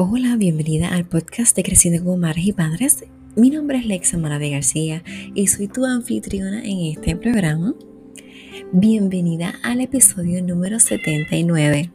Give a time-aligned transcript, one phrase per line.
[0.00, 3.04] Hola, bienvenida al podcast de Creciendo como Madres y Padres.
[3.34, 5.02] Mi nombre es Lexa de García
[5.34, 7.74] y soy tu anfitriona en este programa.
[8.70, 11.90] Bienvenida al episodio número 79.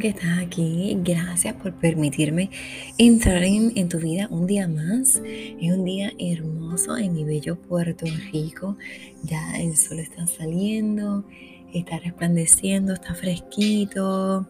[0.00, 0.96] Que estás aquí.
[1.04, 2.50] Gracias por permitirme
[2.98, 5.20] entrar en, tu vida un día más.
[5.24, 8.76] Es un día hermoso en mi bello Puerto Rico.
[9.22, 11.24] Ya el sol está saliendo,
[11.72, 14.48] está resplandeciendo, está fresquito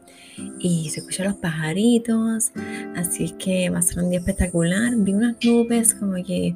[0.60, 2.52] y se escuchan los pajaritos.
[2.94, 4.94] Así es que va a ser un día espectacular.
[4.96, 6.54] Vi unas nubes como que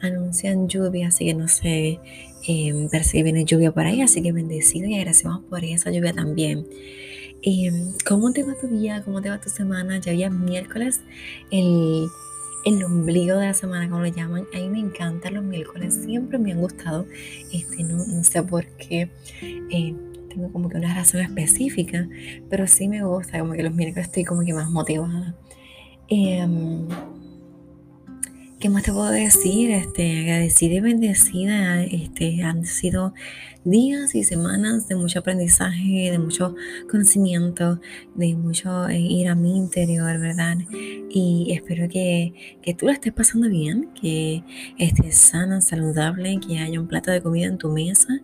[0.00, 2.00] anuncian lluvia, así que no sé
[2.48, 6.12] eh, ver si viene lluvia por ahí, así que bendecido y agradecemos por esa lluvia
[6.12, 6.66] también.
[7.42, 9.02] Em, ¿Cómo te va tu día?
[9.04, 9.98] ¿Cómo te va tu semana?
[9.98, 11.00] Ya había miércoles,
[11.50, 12.06] el,
[12.64, 14.46] el ombligo de la semana, como lo llaman.
[14.52, 17.06] A mí me encantan los miércoles, siempre me han gustado.
[17.52, 19.10] Este, no, no sé por qué.
[19.42, 19.94] Eh,
[20.28, 22.08] tengo como que una razón específica,
[22.50, 25.34] pero sí me gusta, como que los miércoles estoy como que más motivada.
[26.08, 26.46] Eh,
[28.58, 29.70] ¿Qué más te puedo decir?
[29.70, 31.84] Este, agradecida y bendecida.
[31.84, 33.12] Este, han sido
[33.64, 36.54] días y semanas de mucho aprendizaje, de mucho
[36.90, 37.80] conocimiento,
[38.14, 40.56] de mucho eh, ir a mi interior, ¿verdad?
[41.10, 44.42] Y espero que, que tú la estés pasando bien, que
[44.78, 48.20] estés sana, saludable, que haya un plato de comida en tu mesa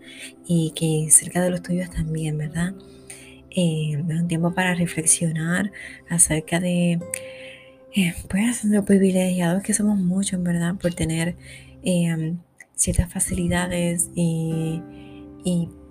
[0.46, 2.72] y que cerca de los tuyos también, ¿verdad?
[3.50, 5.72] Eh, un tiempo para reflexionar
[6.08, 7.00] acerca de
[7.94, 11.36] eh, pues lo privilegiados que somos muchos, verdad, por tener
[11.82, 12.38] em,
[12.74, 14.80] ciertas facilidades y,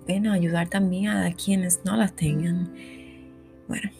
[0.06, 2.72] bueno, ayudar también a quienes no las tengan.
[3.68, 3.90] Bueno,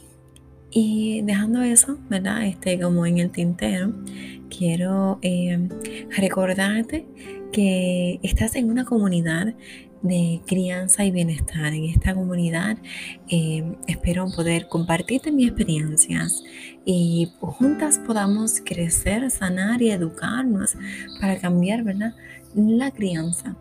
[0.71, 2.47] y dejando eso, ¿verdad?
[2.47, 3.93] Este, como en el tintero,
[4.51, 5.69] quiero em,
[6.11, 7.07] recordarte
[7.53, 9.55] que estás en una comunidad
[10.03, 11.73] de crianza y bienestar.
[11.73, 12.77] En esta comunidad
[13.29, 16.43] eh, espero poder compartirte mis experiencias
[16.85, 20.77] y juntas podamos crecer, sanar y educarnos
[21.21, 22.15] para cambiar ¿verdad?
[22.55, 23.57] la crianza.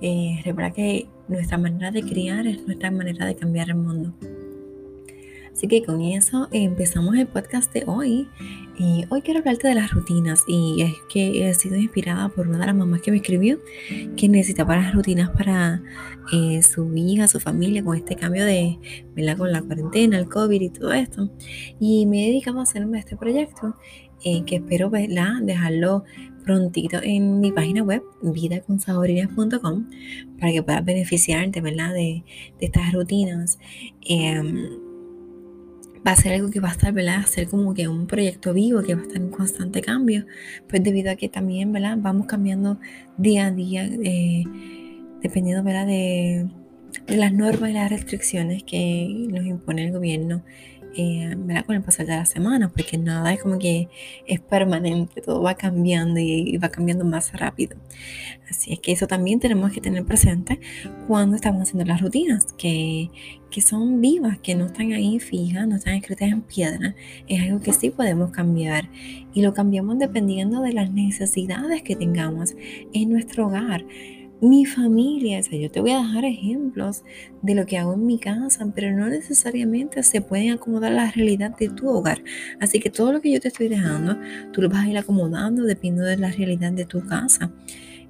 [0.00, 4.14] Eh, recuerda que nuestra manera de criar es nuestra manera de cambiar el mundo.
[5.52, 8.28] Así que con eso empezamos el podcast de hoy.
[8.78, 12.58] Y hoy quiero hablarte de las rutinas y es que he sido inspirada por una
[12.58, 13.60] de las mamás que me escribió
[14.16, 15.82] que necesitaba las rutinas para
[16.32, 18.78] eh, su hija, su familia con este cambio de,
[19.14, 19.36] ¿verdad?
[19.36, 21.30] Con la cuarentena, el COVID y todo esto.
[21.78, 23.76] Y me he dedicado a hacerme este proyecto
[24.24, 25.42] eh, que espero ¿verdad?
[25.42, 26.04] dejarlo
[26.44, 29.86] prontito en mi página web vidaconsaborinas.com
[30.40, 31.92] para que puedas beneficiarte ¿verdad?
[31.92, 32.24] De,
[32.58, 33.58] de estas rutinas.
[34.08, 34.80] Eh,
[36.06, 37.18] va a ser algo que va a estar, ¿verdad?
[37.18, 40.26] A ser como que un proyecto vivo que va a estar en constante cambio,
[40.68, 41.96] pues debido a que también, ¿verdad?
[42.00, 42.78] Vamos cambiando
[43.16, 44.44] día a día, eh,
[45.22, 45.86] dependiendo, ¿verdad?
[45.86, 46.48] De,
[47.06, 50.42] de, las normas y las restricciones que nos impone el gobierno
[50.96, 51.34] eh,
[51.66, 53.88] con el pasar de las semanas, porque nada es como que
[54.26, 57.76] es permanente, todo va cambiando y, va cambiando más rápido.
[58.50, 60.60] Así es que eso también tenemos que tener presente
[61.06, 63.10] cuando estamos haciendo las rutinas, que,
[63.50, 66.94] que son vivas, que no están ahí fijas, no están escritas en piedra,
[67.28, 68.88] es algo que sí podemos cambiar
[69.32, 72.54] y lo cambiamos dependiendo de las necesidades que tengamos
[72.92, 73.84] en nuestro hogar
[74.42, 75.38] mi familia.
[75.38, 77.04] O sea, yo te voy a dejar ejemplos
[77.42, 81.56] de lo que hago en mi casa, pero no necesariamente se pueden acomodar la realidad
[81.56, 82.22] de tu hogar.
[82.60, 84.18] Así que todo lo que yo te estoy dejando,
[84.52, 87.52] tú lo vas a ir acomodando dependiendo de la realidad de tu casa.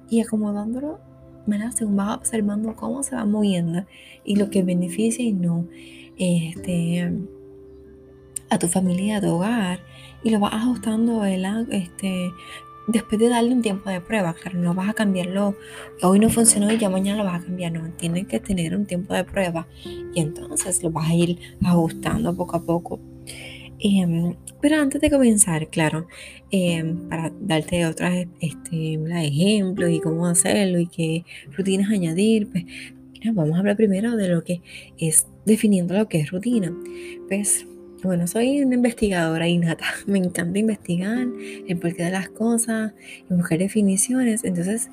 [0.09, 0.99] Y acomodándolo,
[1.45, 1.71] ¿verdad?
[1.71, 3.85] Según vas observando cómo se va moviendo
[4.25, 5.67] y lo que beneficia y no
[6.17, 7.11] este,
[8.49, 9.81] a tu familia, a tu hogar.
[10.23, 12.31] Y lo vas ajustando, Este,
[12.87, 15.55] después de darle un tiempo de prueba, claro, no vas a cambiarlo,
[16.01, 18.85] hoy no funcionó y ya mañana lo vas a cambiar, no, tienes que tener un
[18.85, 22.99] tiempo de prueba y entonces lo vas a ir ajustando poco a poco.
[23.79, 26.07] Em, pero antes de comenzar, claro,
[26.51, 28.93] em, para darte otros este,
[29.25, 32.65] ejemplos y cómo hacerlo y qué rutinas añadir, pues
[33.33, 34.61] vamos a hablar primero de lo que
[34.97, 36.73] es definiendo lo que es rutina.
[37.27, 37.65] Pues
[38.03, 39.85] bueno, soy una investigadora innata.
[40.07, 41.27] Me encanta investigar
[41.67, 42.93] el porqué de las cosas
[43.29, 44.43] y buscar definiciones.
[44.43, 44.89] Entonces,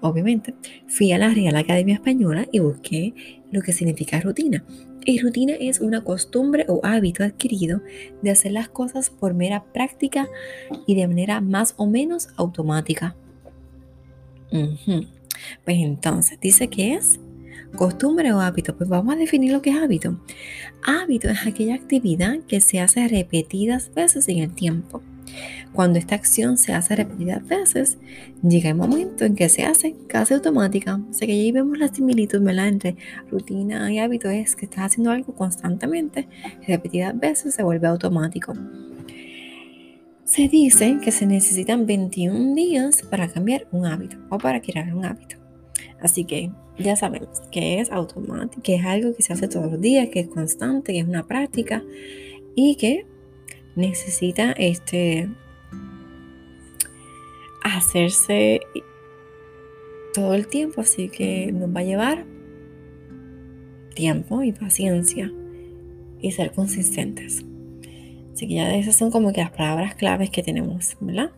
[0.00, 0.54] obviamente,
[0.88, 3.14] fui a la Real Academia Española y busqué
[3.50, 4.64] lo que significa rutina.
[5.04, 7.80] Y rutina es una costumbre o hábito adquirido
[8.20, 10.28] de hacer las cosas por mera práctica
[10.86, 13.16] y de manera más o menos automática.
[14.50, 17.20] Pues entonces, dice que es
[17.76, 18.76] ¿Costumbre o hábito?
[18.76, 20.18] Pues vamos a definir lo que es hábito.
[20.82, 25.02] Hábito es aquella actividad que se hace repetidas veces en el tiempo.
[25.72, 27.98] Cuando esta acción se hace repetidas veces,
[28.42, 31.00] llega el momento en que se hace casi automática.
[31.10, 32.96] O sea que ahí vemos la similitud entre
[33.30, 34.28] rutina y hábito.
[34.28, 36.28] Es que estás haciendo algo constantemente,
[36.66, 38.54] repetidas veces se vuelve automático.
[40.24, 45.04] Se dice que se necesitan 21 días para cambiar un hábito o para crear un
[45.04, 45.37] hábito.
[46.00, 49.80] Así que ya sabemos que es automático, que es algo que se hace todos los
[49.80, 51.82] días, que es constante, que es una práctica
[52.54, 53.06] y que
[53.74, 55.28] necesita este
[57.62, 58.60] hacerse
[60.14, 62.24] todo el tiempo, así que nos va a llevar
[63.94, 65.32] tiempo y paciencia
[66.20, 67.44] y ser consistentes.
[68.32, 71.30] Así que ya esas son como que las palabras claves que tenemos, ¿verdad?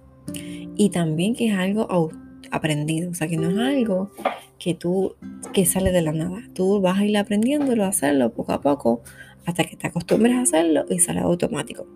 [0.76, 2.10] Y también que es algo
[2.50, 4.10] aprendido, o sea que no es algo
[4.60, 5.16] que tú,
[5.52, 6.42] que sale de la nada.
[6.54, 9.02] Tú vas a ir aprendiéndolo, a hacerlo poco a poco,
[9.46, 11.86] hasta que te acostumbres a hacerlo y sale automático.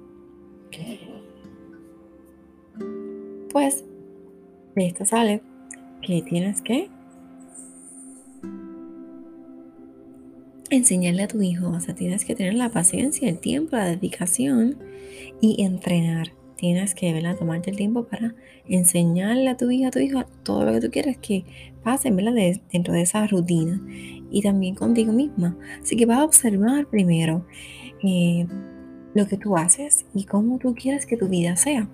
[3.52, 3.84] Pues
[4.74, 5.42] de esto sale
[6.02, 6.88] que tienes que
[10.70, 14.76] enseñarle a tu hijo, o sea, tienes que tener la paciencia, el tiempo, la dedicación
[15.40, 16.32] y entrenar.
[16.64, 17.36] Tienes que ¿verdad?
[17.36, 18.34] tomarte el tiempo para
[18.66, 21.44] enseñarle a tu hija, a tu hijo, todo lo que tú quieres que
[21.82, 23.82] pase dentro de esa rutina
[24.30, 25.58] y también contigo misma.
[25.82, 27.44] Así que vas a observar primero
[28.02, 28.46] eh,
[29.12, 31.86] lo que tú haces y cómo tú quieres que tu vida sea.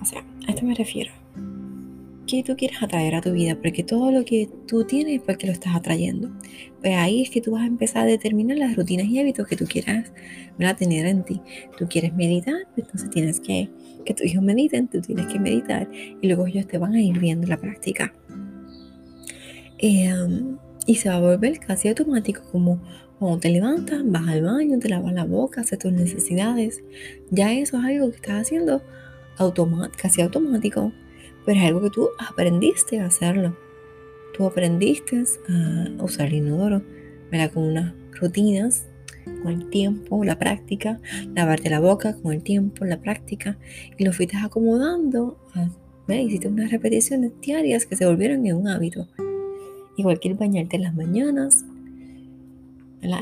[0.00, 1.10] O sea, a esto me refiero.
[2.28, 3.56] ¿Qué tú quieres atraer a tu vida?
[3.56, 6.30] Porque todo lo que tú tienes es porque lo estás atrayendo.
[6.80, 9.56] Pues ahí es que tú vas a empezar a determinar las rutinas y hábitos que
[9.56, 10.12] tú quieras
[10.78, 11.40] tener en ti.
[11.78, 13.70] Tú quieres meditar, pues entonces tienes que
[14.08, 17.18] que tus hijos mediten, tú tienes que meditar y luego ellos te van a ir
[17.18, 18.14] viendo la práctica.
[19.76, 22.80] Em, y se va a volver casi automático como
[23.18, 26.82] cuando te levantas, vas al baño, te lavas la boca, haces tus necesidades.
[27.30, 28.82] Ya eso es algo que estás haciendo
[29.96, 30.92] casi automático,
[31.48, 33.56] pero es algo que tú aprendiste a hacerlo.
[34.36, 36.82] Tú aprendiste a usar el inodoro,
[37.30, 37.52] ¿verdad?
[37.54, 38.84] Con unas rutinas,
[39.24, 41.00] con el tiempo, la práctica,
[41.34, 43.56] lavarte la boca con el tiempo, la práctica,
[43.96, 45.38] y lo fuiste acomodando.
[46.06, 49.08] Hiciste unas repeticiones diarias que se volvieron en un hábito.
[49.96, 51.64] Igual que el bañarte en las mañanas.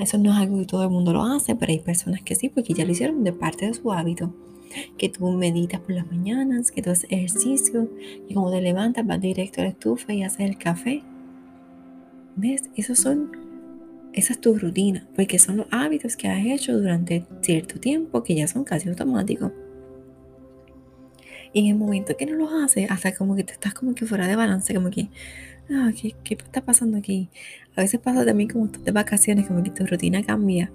[0.02, 2.48] Eso no es algo que todo el mundo lo hace, pero hay personas que sí,
[2.48, 4.34] porque ya lo hicieron de parte de su hábito
[4.98, 7.90] que tú meditas por las mañanas, que tú haces ejercicio,
[8.28, 11.02] y como te levantas vas directo a la estufa y haces el café.
[12.36, 12.64] ¿Ves?
[12.76, 13.30] Esos son,
[14.12, 18.34] esa es tu rutina, porque son los hábitos que has hecho durante cierto tiempo que
[18.34, 19.52] ya son casi automáticos.
[21.52, 24.06] Y en el momento que no los haces, hasta como que te estás como que
[24.06, 25.08] fuera de balance, como que,
[25.70, 27.28] ah, ¿qué, ¿qué, está pasando aquí?
[27.76, 30.70] A veces pasa también como de vacaciones, como que tu rutina cambia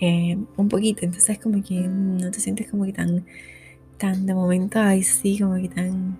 [0.00, 1.04] eh, un poquito.
[1.04, 3.26] Entonces como que no te sientes como que tan,
[3.98, 6.16] tan de momento, ay sí, como que tan,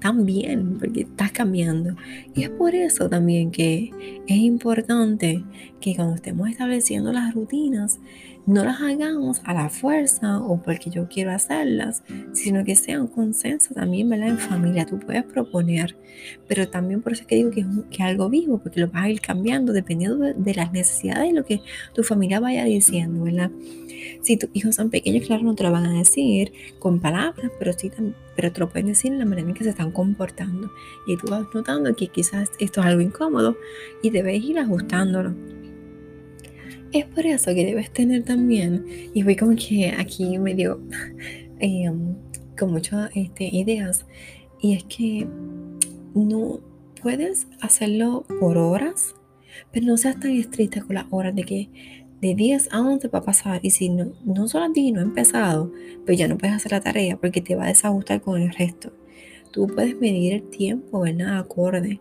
[0.00, 1.96] tan bien, porque estás cambiando.
[2.34, 3.90] Y es por eso también que
[4.26, 5.44] es importante
[5.80, 7.98] que cuando estemos estableciendo las rutinas,
[8.46, 13.08] no las hagamos a la fuerza o porque yo quiero hacerlas, sino que sea un
[13.08, 14.28] consenso también, ¿verdad?
[14.28, 15.96] En familia, tú puedes proponer,
[16.46, 19.10] pero también por eso es que digo que es, algo vivo, porque lo vas a
[19.10, 21.60] ir cambiando dependiendo de, las necesidades y lo que
[21.92, 23.50] tu familia vaya diciendo, ¿verdad?
[24.22, 27.72] Si tus hijos son pequeños, claro, no te lo van a decir con palabras, pero
[27.72, 27.90] sí
[28.36, 30.70] pero te lo pueden decir en la manera en que se están comportando.
[31.06, 33.56] Y tú vas notando que quizás esto es algo incómodo
[34.02, 35.34] y debes ir ajustándolo.
[36.96, 40.80] Es por eso que debes tener también, y voy como que aquí medio
[41.60, 41.92] eh,
[42.58, 44.06] con muchas este, ideas,
[44.62, 45.28] y es que
[46.14, 46.60] no
[47.02, 49.14] puedes hacerlo por horas,
[49.72, 51.68] pero no seas tan estricta con las horas de que
[52.22, 55.00] de 10 a 11 va a pasar y si no, no solo a ti no
[55.00, 55.70] ha empezado,
[56.06, 58.90] pues ya no puedes hacer la tarea porque te va a desajustar con el resto.
[59.52, 61.36] Tú puedes medir el tiempo, ¿verdad?
[61.40, 62.00] Acorde,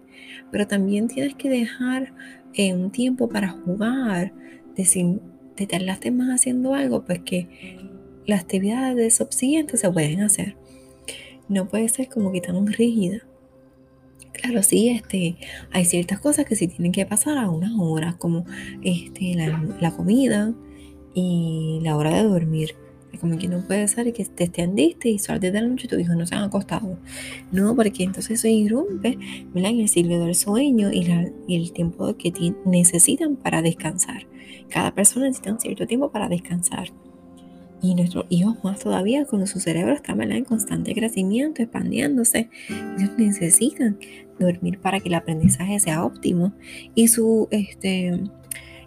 [0.54, 2.14] pero también tienes que dejar
[2.54, 4.32] eh, un tiempo para jugar,
[4.76, 5.20] de si
[5.56, 7.48] te tardaste más haciendo algo, pues que
[8.26, 10.56] las actividades subsiguientes se pueden hacer.
[11.48, 13.20] No puede ser como que tan rígida.
[14.34, 15.38] Claro, sí, este,
[15.72, 18.46] hay ciertas cosas que sí tienen que pasar a unas horas, como
[18.84, 20.54] este, la, comida
[21.14, 22.76] y la hora de dormir.
[23.22, 25.98] Como que no puede ser que te estendiste y suerte de la noche y tu
[25.98, 27.00] hijo no se han acostado.
[27.54, 29.18] No, porque entonces eso irrumpe
[29.54, 32.34] en el ciclo del sueño y el tiempo que
[32.66, 34.28] necesitan para descansar.
[34.70, 36.90] Cada persona necesita un cierto tiempo para descansar.
[37.82, 42.50] y nuestros hijos más todavía cuando su cerebro está en constante crecimiento, expandiéndose.
[42.98, 44.00] Ellos necesitan
[44.40, 46.54] dormir para que el aprendizaje sea óptimo
[46.96, 48.20] y sus este,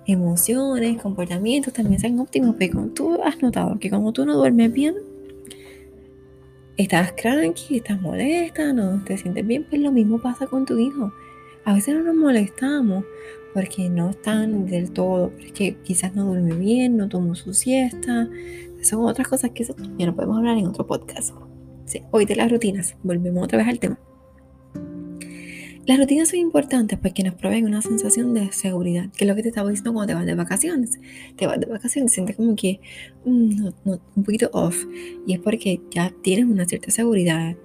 [0.07, 2.57] emociones, comportamientos también sean óptimos.
[2.59, 4.95] Pero tú has notado que cuando tú no duermes bien,
[6.77, 11.13] estás cranky, estás molesta, no te sientes bien, pues lo mismo pasa con tu hijo.
[11.65, 13.05] A veces no nos molestamos
[13.55, 18.29] porque no están del todo, porque quizás no duerme bien, no tomó su siesta,
[18.83, 21.35] son otras cosas que eso ya no podemos hablar en otro podcast.
[22.11, 23.99] hoy de las rutinas, volvemos otra vez al tema.
[25.89, 29.43] Las rutinas son importantes porque nos proveen una sensación de seguridad, que es lo que
[29.43, 31.01] te estaba diciendo cuando te vas de vacaciones.
[31.35, 32.79] Te vas de vacaciones, sientes como que
[33.25, 34.85] mm, un poquito off,
[35.27, 37.57] y es porque ya tienes una cierta seguridad.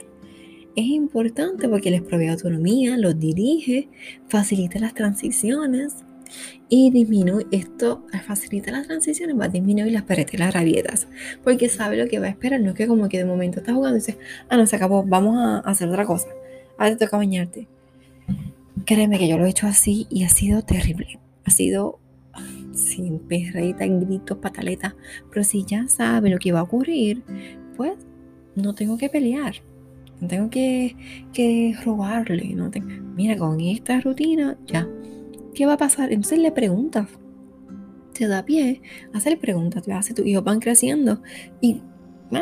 [0.76, 3.90] Es importante porque les provee autonomía, los dirige,
[4.28, 6.04] facilita las transiciones,
[6.70, 11.08] y disminuye, esto facilita las transiciones, va a disminuir las paredes, las rabietas,
[11.44, 13.76] porque sabe lo que va a esperar, no es que como que de momento estás
[13.76, 14.18] jugando y dices,
[14.50, 16.28] ah, no, se acabó, vamos a hacer otra cosa,
[16.78, 17.68] ahora te toca bañarte.
[18.86, 22.00] Créeme que yo lo he hecho así y ha sido terrible, ha sido
[22.74, 24.96] sin perreta, gritos, pataletas,
[25.30, 27.22] pero si ya sabe lo que va a ocurrir,
[27.78, 27.94] pues
[28.56, 29.62] no tengo que pelear.
[30.22, 30.96] No tengo que,
[31.34, 32.54] que robarle.
[32.56, 34.88] No tengo, mira, con esta rutina ya
[35.54, 36.12] ¿qué va a pasar?
[36.12, 37.08] Entonces le preguntas.
[38.14, 38.82] Te da pie
[39.14, 39.84] a hacer preguntas.
[39.84, 41.22] Te hace tu hijo van creciendo
[41.62, 41.82] y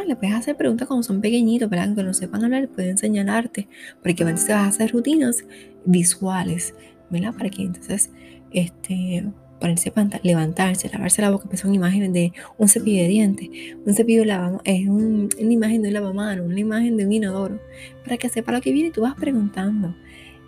[0.08, 1.88] le puedes hacer preguntas cuando son pequeñitos, ¿verdad?
[1.88, 3.68] Aunque no sepan hablar, pueden señalarte,
[4.01, 5.44] porque entonces vas a hacer rutinas
[5.86, 6.74] visuales,
[7.10, 7.34] ¿verdad?
[7.34, 8.10] Para que entonces,
[8.51, 9.25] este,
[9.62, 13.50] ponerse levantarse, lavarse la boca, pues son imágenes de un cepillo de dientes,
[13.86, 17.62] un cepillo de es una imagen de un lavamanos, una imagen de un inodoro,
[18.03, 19.96] para que sepa lo que viene tú vas preguntando,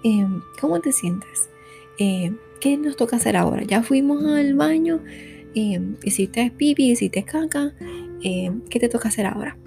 [0.03, 1.49] em, ¿cómo te sientes?
[1.99, 3.63] Eh, ¿qué nos toca hacer ahora?
[3.63, 5.03] Ya fuimos al baño,
[5.55, 7.73] eh, hiciste pipi, hiciste caca,
[8.23, 9.57] eh, ¿qué te toca hacer ahora?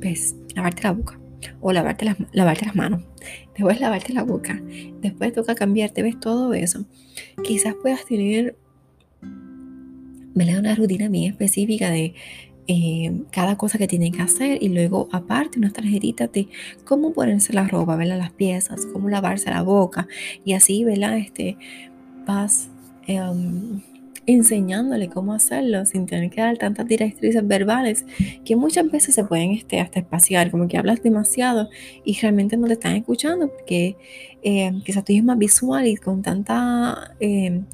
[0.00, 1.18] Pues lavarte la boca
[1.60, 3.02] o lavarte las, lavarte las manos.
[3.54, 4.62] Después lavarte la boca.
[5.00, 6.86] Después toca cambiarte, ves todo eso.
[7.42, 8.56] Quizás puedas tener
[10.38, 12.14] una rutina bien específica de
[12.70, 16.48] eh, cada cosa que tienen que hacer y luego aparte unas tarjetitas de
[16.84, 18.18] cómo ponerse la ropa, ¿verdad?
[18.18, 20.06] las piezas, cómo lavarse la boca
[20.44, 21.16] y así, ¿verdad?
[21.16, 21.56] Este,
[22.26, 22.68] vas
[23.06, 23.80] em,
[24.26, 28.04] enseñándole cómo hacerlo sin tener que dar tantas directrices verbales
[28.44, 31.70] que muchas veces se pueden este, hasta espaciar, como que hablas demasiado
[32.04, 33.96] y realmente no te están escuchando porque
[34.42, 37.64] em, quizás tú es más visual y con tantas em,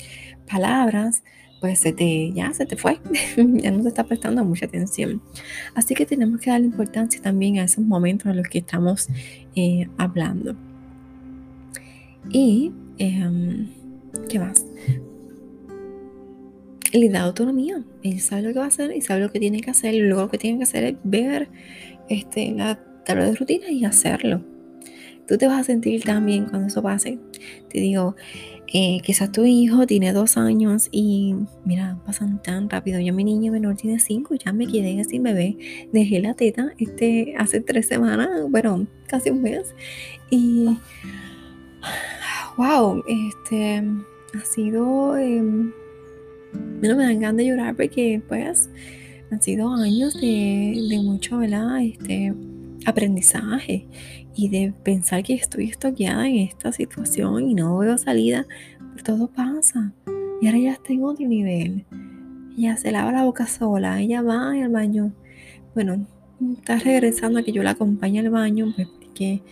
[0.49, 1.25] palabras
[1.65, 2.99] pues se te, ya se te fue,
[3.39, 5.23] ya no te está prestando mucha atención.
[5.75, 9.09] Así que tenemos que darle importancia también a esos momentos en los que estamos
[9.57, 10.55] eh, hablando.
[12.29, 14.67] Y ¿Qué más?
[16.93, 17.83] Le da autonomía.
[18.03, 19.95] Él sabe lo que va a hacer y sabe lo que tiene que hacer.
[19.95, 21.49] Y luego lo que tiene que hacer es ver
[22.11, 24.43] este, la tabla de rutina y hacerlo.
[25.27, 27.19] Tú te vas a sentir tan bien cuando eso pase.
[27.69, 28.15] Te digo,
[28.77, 32.99] eh, quizás tu hijo tiene dos años y mira, pasan tan rápido.
[32.99, 35.57] Ya mi niño menor tiene cinco, ya me quedé sin bebé.
[35.93, 39.75] Dejé la teta este, hace tres semanas, bueno, casi un mes.
[40.29, 40.77] Y
[42.57, 43.83] wow, este
[44.35, 48.69] ha sido, eh, me dan ganas de llorar porque pues
[49.31, 51.81] han sido años de, mucho, ¿verdad?
[51.83, 52.35] Este,
[52.87, 53.87] aprendizaje
[54.35, 58.47] y de pensar que estoy estoqueada en esta situación y no veo salida,
[58.93, 59.93] pero todo pasa.
[60.41, 61.85] Y ahora ya estoy en otro nivel.
[62.57, 65.13] Ella se lava la boca sola, ella va al baño.
[65.75, 66.07] Bueno,
[66.59, 69.43] está regresando a que yo la acompañe al baño, pues porque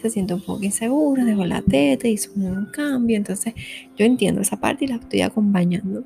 [0.00, 3.54] se siente un poco insegura, dejó la teta, hizo un cambio, entonces
[3.96, 6.04] yo entiendo esa parte y la estoy acompañando.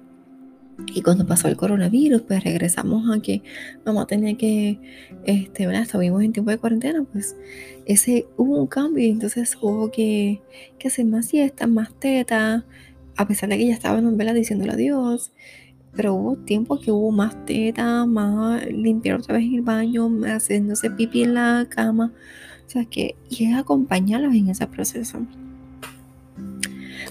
[0.93, 3.43] Y cuando pasó el coronavirus, pues regresamos a que
[3.85, 4.81] mamá tenía que,
[5.25, 5.83] este, ¿verdad?
[5.83, 7.37] Estuvimos en tiempo de cuarentena, pues
[7.87, 10.41] ese hubo un cambio y entonces hubo que,
[10.79, 12.65] que hacer más siestas, más teta,
[13.17, 15.33] a pesar de que ya estaba en vela diciéndole adiós.
[15.97, 21.23] Pero hubo tiempo que hubo más teta, más limpiar otra vez el baño, haciéndose pipí
[21.23, 22.13] en la cama.
[22.67, 25.25] O sea, que y es acompañarlos en ese proceso.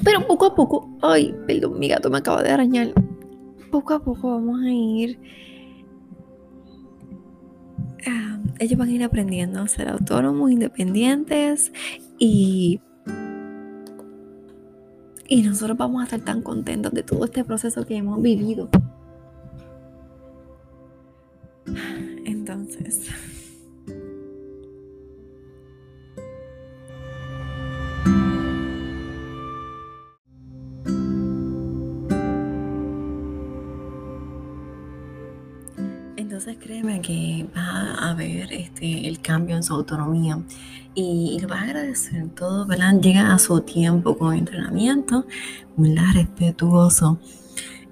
[0.04, 2.94] Pero poco a poco, ay, perdón, mi gato me acaba de arañar.
[3.74, 5.20] Poco a poco vamos a ir.
[8.06, 11.74] Ah, ellos van a ir aprendiendo a ser autónomos, independientes
[12.20, 12.82] y.
[15.28, 18.70] Y nosotros vamos a estar tan contentos de todo este proceso que hemos vivido.
[22.26, 23.08] Entonces.
[36.46, 40.44] Entonces créeme que va a haber este, el cambio en su autonomía
[40.94, 42.28] y, lo vas a agradecer.
[42.36, 43.00] Todo ¿verdad?
[43.00, 45.26] llega a su tiempo con entrenamiento,
[45.78, 46.12] ¿verdad?
[46.16, 47.18] respetuoso,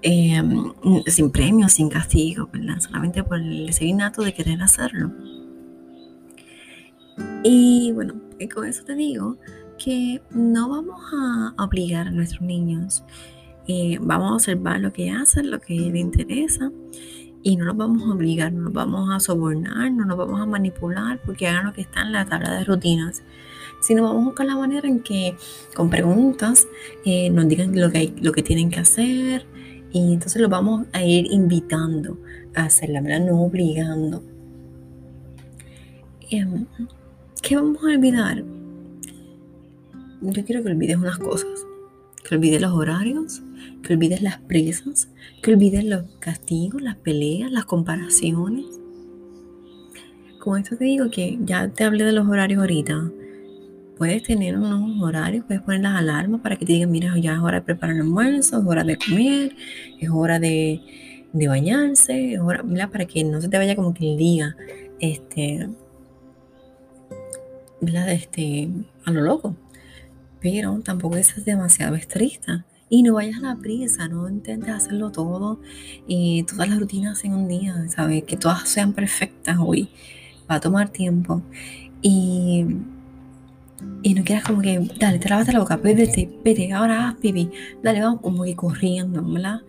[0.01, 0.74] em,
[1.08, 2.81] sin premio, sin castigo, ¿verdad?
[2.81, 5.13] solamente por el deseo de querer hacerlo.
[7.46, 8.15] Y bueno,
[8.53, 9.38] con eso te digo
[9.77, 13.05] que no vamos a obligar a nuestros niños.
[13.70, 16.70] Eh, vamos a observar lo que hacen, lo que les interesa
[17.43, 20.45] y no los vamos a obligar, no los vamos a sobornar, no los vamos a
[20.45, 23.24] manipular porque hagan lo que está en la tabla de rutinas,
[23.81, 25.36] sino vamos a buscar la manera en que
[25.75, 26.67] con preguntas
[27.05, 29.45] eh, nos digan lo que, lo que tienen que hacer
[29.91, 32.17] y entonces los vamos a ir invitando
[32.55, 34.24] a hacer la verdad, no obligando.
[36.29, 36.65] Em,
[37.41, 38.43] ¿Qué vamos a olvidar?
[40.21, 41.65] Yo quiero que olvides unas cosas,
[42.31, 43.43] que olvides los horarios,
[43.83, 45.09] que olvides las prisas,
[45.43, 48.67] que olvides los castigos, las peleas, las comparaciones.
[50.39, 53.11] Con esto te digo que ya te hablé de los horarios ahorita.
[53.97, 57.39] Puedes tener unos horarios, puedes poner las alarmas para que te digan, mira, ya es
[57.39, 59.55] hora de preparar el almuerzo, es hora de comer,
[60.00, 60.79] es hora de,
[61.33, 64.55] bañarse, es hora, mira, para que no se te vaya como que el día,
[65.01, 65.67] este,
[67.81, 68.69] este,
[69.03, 69.53] a lo loco.
[70.41, 72.65] Pero tampoco es demasiado estricta.
[72.89, 75.62] Y no vayas a la prisa, no intentes hacerlo todo
[76.07, 78.25] y todas las rutinas en un día, ¿sabes?
[78.25, 79.89] Que todas sean perfectas hoy.
[80.50, 81.41] Va a tomar tiempo.
[82.01, 82.65] Y,
[84.03, 87.50] y no quieras como que, dale, te lavaste la boca, vete, vete, ahora haz pipi.
[87.81, 89.62] Dale, vamos como que corriendo, ¿verdad?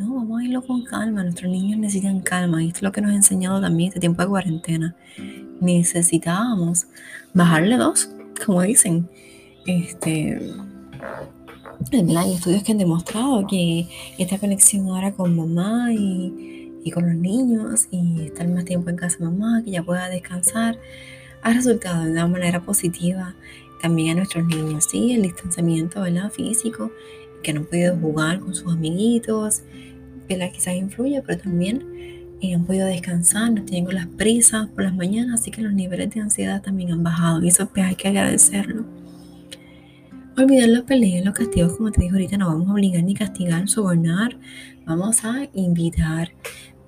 [0.00, 1.22] No, vamos a irlo con calma.
[1.22, 2.64] Nuestros niños necesitan calma.
[2.64, 4.96] Y esto es lo que nos ha enseñado también este tiempo de cuarentena.
[5.60, 6.88] Necesitábamos
[7.32, 8.10] bajarle dos,
[8.44, 9.08] como dicen.
[9.66, 10.40] Este,
[11.92, 13.86] hay estudios que han demostrado que
[14.18, 18.96] esta conexión ahora con mamá y, y, con los niños y estar más tiempo en
[18.96, 20.78] casa mamá, que ya pueda descansar,
[21.42, 23.34] ha resultado de una manera positiva
[23.80, 25.12] también a nuestros niños, ¿sí?
[25.12, 26.30] El distanciamiento, ¿verdad?
[26.30, 26.90] Físico,
[27.42, 29.62] que no han podido jugar con sus amiguitos,
[30.28, 30.50] ¿verdad?
[30.52, 31.84] Quizás influye, pero también
[32.40, 36.10] eh, han podido descansar, no tienen las prisas por las mañanas, así que los niveles
[36.14, 38.84] de ansiedad también han bajado y eso pues hay que agradecerlo.
[40.38, 43.66] Olvidar los peleas, los castigos, como te dije ahorita, no vamos a obligar ni castigar,
[43.68, 44.38] sobornar,
[44.84, 46.32] vamos a invitar.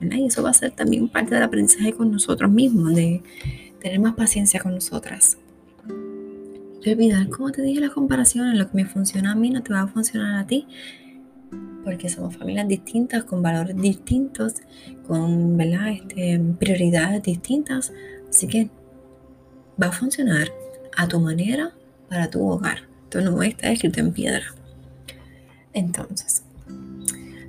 [0.02, 3.22] Y eso va a ser también parte del aprendizaje con nosotros mismos, de
[3.80, 5.38] tener más paciencia con nosotras.
[6.86, 9.80] Olvidar, como te dije, las comparaciones, lo que me funciona a mí no te va
[9.82, 10.66] a funcionar a ti,
[11.84, 14.56] porque somos familias distintas, con valores distintos,
[15.06, 15.88] con ¿verdad?
[15.88, 17.94] Este, prioridades distintas,
[18.28, 18.70] así que
[19.82, 20.48] va a funcionar
[20.96, 21.72] a tu manera
[22.10, 22.87] para tu hogar.
[23.08, 24.44] Esto no está escrito en piedra.
[25.72, 26.42] Entonces,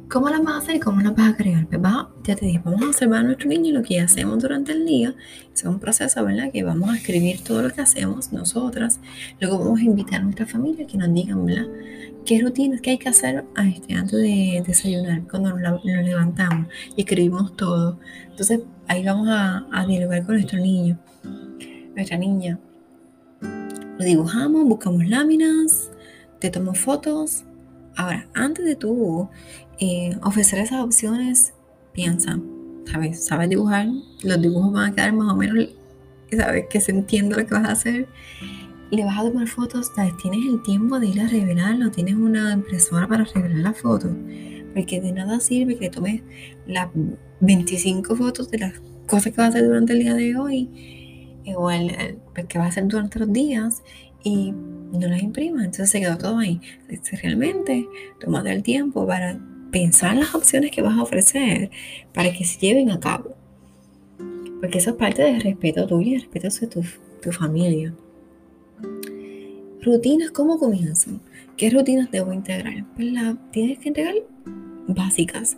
[0.09, 1.67] ¿cómo las vas a hacer y cómo las vas a crear?
[1.67, 1.81] Pues
[2.23, 5.15] ya te dije, vamos a observar a nuestro niño lo que hacemos durante el día.
[5.53, 6.49] Es un proceso, ¿verdad?
[6.53, 9.01] Que vamos a escribir todo lo que hacemos nosotras.
[9.41, 11.67] Luego vamos a invitar a nuestra familia que nos digan, ¿verdad?
[12.25, 17.57] ¿Qué rutinas que hay que hacer este, antes de desayunar, cuando nos, levantamos y escribimos
[17.57, 17.99] todo?
[18.29, 20.97] Entonces, ahí vamos a, a dialogar con nuestro niño,
[21.95, 22.57] nuestra niña.
[23.99, 25.91] Lo dibujamos, buscamos láminas,
[26.39, 27.43] te tomo fotos.
[27.97, 29.27] Ahora, antes de tú
[29.77, 31.53] eh, ofrecer esas opciones,
[31.91, 32.39] piensa,
[32.89, 33.25] ¿sabes?
[33.25, 33.89] ¿Sabes dibujar?
[34.23, 35.67] Los dibujos van a quedar más o menos,
[36.31, 36.67] ¿sabes?
[36.69, 38.07] Que se entienda lo que vas a hacer.
[38.89, 40.15] Le vas a tomar fotos, ¿sabes?
[40.15, 44.07] Tienes el tiempo de ir a revelarlo, tienes una impresora para revelar la foto.
[44.75, 46.21] Porque de nada sirve que tomes
[46.67, 46.87] las
[47.41, 50.69] 25 fotos de las cosas que vas a hacer durante el día de hoy
[51.49, 53.83] igual el, que va a hacer durante los días
[54.23, 55.63] y no las imprima.
[55.63, 56.61] Entonces se quedó todo ahí.
[57.21, 57.87] Realmente
[58.19, 59.39] tomate el tiempo para
[59.71, 61.69] pensar las opciones que vas a ofrecer
[62.13, 63.35] para que se lleven a cabo.
[64.59, 66.83] Porque eso es parte del respeto tuyo y el respeto de tu,
[67.21, 67.93] tu familia.
[69.81, 71.21] Rutinas, ¿cómo comienzan?
[71.55, 72.85] ¿Qué rutinas debo integrar?
[72.95, 74.15] Pues la, tienes que integrar
[74.87, 75.57] básicas.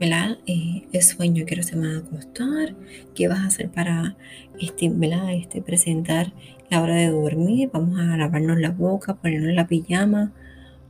[0.00, 0.38] ¿Verdad?
[0.46, 2.74] Eh, el sueño, quiero se me va a acostar,
[3.14, 4.16] qué vas a hacer para
[4.58, 4.90] este.
[5.32, 6.32] Este, presentar
[6.70, 10.32] la hora de dormir, vamos a lavarnos la boca, ponernos la pijama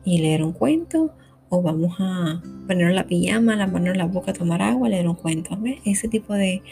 [0.04, 1.12] y leer un cuento,
[1.48, 6.08] o vamos a ponernos la pijama, lavarnos la boca, tomar agua, leer un cuento, Ese
[6.08, 6.62] tipo de,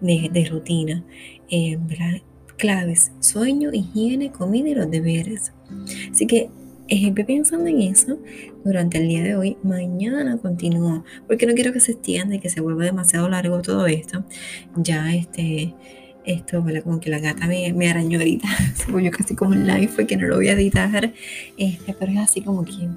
[0.00, 1.04] de, rutina,
[1.48, 2.22] eh, ¿verdad?
[2.56, 5.52] Claves, sueño, higiene, comida y los deberes.
[6.10, 6.50] Así que
[6.88, 8.18] Ejemplo, pensando en eso
[8.62, 9.56] durante el día de hoy.
[9.62, 13.86] Mañana continúo, porque no quiero que se extienda y que se vuelva demasiado largo todo
[13.86, 14.24] esto.
[14.76, 15.74] Ya este,
[16.26, 16.82] esto, ¿vale?
[16.82, 18.48] como que la gata me, me arañó ahorita.
[18.74, 21.12] Se volvió casi como un live, porque no lo voy a editar.
[21.56, 22.88] Este, pero es así como que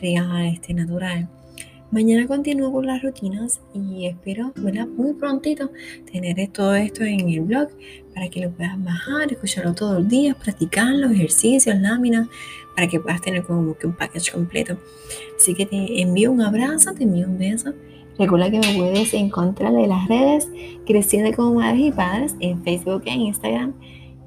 [0.00, 1.28] real, este, natural.
[1.90, 4.86] Mañana continúo con las rutinas y espero, ¿verdad?
[4.86, 5.72] Muy prontito
[6.12, 7.68] tener todo esto en el blog
[8.14, 12.28] para que lo puedas bajar, escucharlo todos los días, practicarlo, ejercicios, láminas,
[12.76, 14.78] para que puedas tener como que un package completo.
[15.36, 17.74] Así que te envío un abrazo, te envío un beso.
[18.16, 20.48] Recuerda que me puedes encontrar en las redes
[20.86, 23.74] Creciendo como Madres y Padres en Facebook e Instagram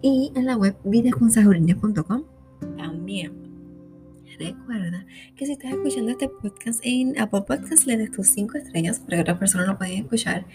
[0.01, 2.23] y en la web vidasconsajurinas.com
[2.75, 3.42] también.
[4.39, 8.99] Recuerda que si estás escuchando este podcast en Apple Podcasts, le des tus 5 estrellas
[8.99, 10.45] para que otras personas lo puedan escuchar.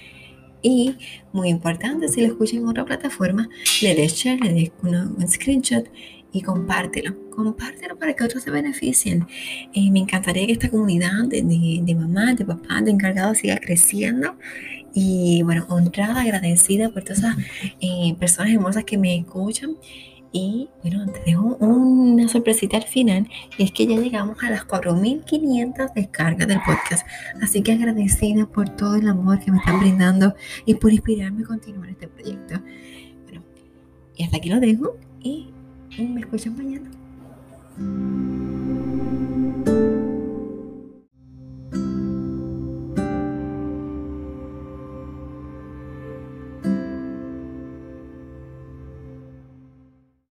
[0.63, 0.97] Y
[1.33, 3.49] muy importante, si lo escuchas en otra plataforma,
[3.83, 5.89] le des share, le des un screenshot
[6.33, 7.15] y compártelo.
[7.31, 9.27] Compártelo para que otros se beneficien.
[9.73, 13.59] Eh, me encantaría que esta comunidad de, de, de mamás, de papás, de encargados siga
[13.59, 14.37] creciendo.
[14.93, 17.37] Y bueno, honrada, agradecida por todas esas
[17.81, 19.77] eh, personas hermosas que me escuchan
[20.31, 24.67] y bueno, te dejo una sorpresita al final, y es que ya llegamos a las
[24.67, 27.07] 4.500 descargas del podcast.
[27.43, 30.35] Así que agradecida por todo el amor que me están brindando
[30.67, 32.61] y por inspirarme a continuar este proyecto.
[33.25, 33.43] Bueno,
[34.17, 35.49] y hasta aquí lo dejo y
[35.99, 36.91] me escuchan mañana.